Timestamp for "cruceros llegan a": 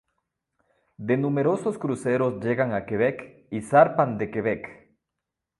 1.77-2.87